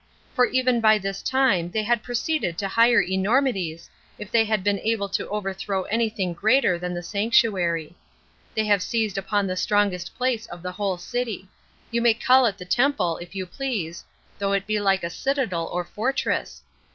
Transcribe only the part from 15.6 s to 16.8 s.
or fortress.